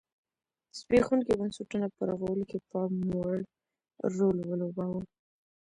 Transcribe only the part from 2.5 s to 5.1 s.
پاموړ رول ولوباوه.